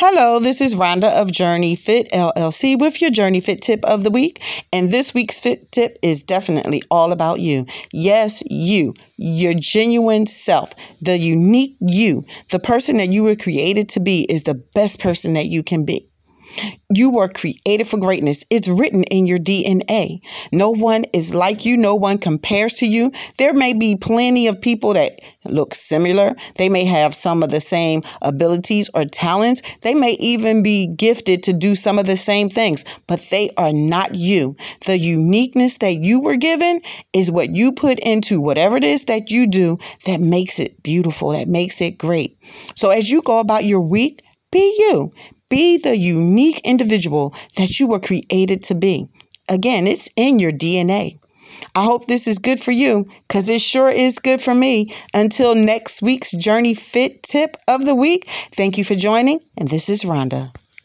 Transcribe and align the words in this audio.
Hello, 0.00 0.38
this 0.38 0.60
is 0.60 0.76
Rhonda 0.76 1.10
of 1.20 1.32
Journey 1.32 1.74
Fit 1.74 2.08
LLC 2.12 2.78
with 2.78 3.02
your 3.02 3.10
Journey 3.10 3.40
Fit 3.40 3.60
tip 3.60 3.84
of 3.84 4.04
the 4.04 4.12
week. 4.12 4.40
And 4.72 4.92
this 4.92 5.12
week's 5.12 5.40
fit 5.40 5.72
tip 5.72 5.98
is 6.04 6.22
definitely 6.22 6.84
all 6.88 7.10
about 7.10 7.40
you. 7.40 7.66
Yes, 7.92 8.44
you, 8.48 8.94
your 9.16 9.54
genuine 9.54 10.26
self, 10.26 10.72
the 11.02 11.18
unique 11.18 11.76
you, 11.80 12.24
the 12.50 12.60
person 12.60 12.98
that 12.98 13.12
you 13.12 13.24
were 13.24 13.34
created 13.34 13.88
to 13.88 13.98
be 13.98 14.24
is 14.30 14.44
the 14.44 14.54
best 14.54 15.00
person 15.00 15.34
that 15.34 15.46
you 15.46 15.64
can 15.64 15.84
be. 15.84 16.08
You 16.88 17.10
were 17.10 17.28
created 17.28 17.86
for 17.86 17.98
greatness. 17.98 18.44
It's 18.50 18.68
written 18.68 19.04
in 19.04 19.26
your 19.26 19.38
DNA. 19.38 20.20
No 20.52 20.70
one 20.70 21.04
is 21.12 21.34
like 21.34 21.64
you. 21.64 21.76
No 21.76 21.94
one 21.94 22.18
compares 22.18 22.74
to 22.74 22.86
you. 22.86 23.12
There 23.36 23.52
may 23.52 23.72
be 23.72 23.96
plenty 23.96 24.46
of 24.46 24.60
people 24.60 24.94
that 24.94 25.20
look 25.44 25.74
similar. 25.74 26.34
They 26.56 26.68
may 26.68 26.84
have 26.84 27.14
some 27.14 27.42
of 27.42 27.50
the 27.50 27.60
same 27.60 28.02
abilities 28.22 28.88
or 28.94 29.04
talents. 29.04 29.62
They 29.82 29.94
may 29.94 30.12
even 30.12 30.62
be 30.62 30.86
gifted 30.86 31.42
to 31.44 31.52
do 31.52 31.74
some 31.74 31.98
of 31.98 32.06
the 32.06 32.16
same 32.16 32.48
things, 32.48 32.84
but 33.06 33.26
they 33.30 33.50
are 33.56 33.72
not 33.72 34.14
you. 34.14 34.56
The 34.86 34.98
uniqueness 34.98 35.78
that 35.78 35.94
you 36.02 36.20
were 36.20 36.36
given 36.36 36.80
is 37.12 37.30
what 37.30 37.54
you 37.54 37.72
put 37.72 37.98
into 38.00 38.40
whatever 38.40 38.76
it 38.76 38.84
is 38.84 39.04
that 39.06 39.30
you 39.30 39.46
do 39.46 39.78
that 40.06 40.20
makes 40.20 40.58
it 40.58 40.82
beautiful, 40.82 41.32
that 41.32 41.48
makes 41.48 41.80
it 41.80 41.98
great. 41.98 42.38
So 42.74 42.90
as 42.90 43.10
you 43.10 43.22
go 43.22 43.40
about 43.40 43.64
your 43.64 43.80
week, 43.80 44.22
be 44.50 44.74
you. 44.78 45.12
Be 45.48 45.78
the 45.78 45.96
unique 45.96 46.60
individual 46.64 47.34
that 47.56 47.80
you 47.80 47.86
were 47.86 48.00
created 48.00 48.62
to 48.64 48.74
be. 48.74 49.08
Again, 49.48 49.86
it's 49.86 50.10
in 50.16 50.38
your 50.38 50.52
DNA. 50.52 51.18
I 51.74 51.84
hope 51.84 52.06
this 52.06 52.26
is 52.26 52.38
good 52.38 52.60
for 52.60 52.72
you 52.72 53.06
because 53.26 53.48
it 53.48 53.60
sure 53.60 53.88
is 53.88 54.18
good 54.18 54.40
for 54.40 54.54
me. 54.54 54.92
Until 55.14 55.54
next 55.54 56.02
week's 56.02 56.32
Journey 56.32 56.74
Fit 56.74 57.22
tip 57.22 57.56
of 57.66 57.84
the 57.84 57.94
week, 57.94 58.24
thank 58.54 58.78
you 58.78 58.84
for 58.84 58.94
joining. 58.94 59.40
And 59.56 59.68
this 59.68 59.88
is 59.88 60.04
Rhonda. 60.04 60.52